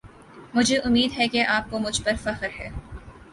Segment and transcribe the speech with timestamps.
[0.53, 2.69] مجھے اُمّید ہے کی اپ کو مجھ پر فخر ہے۔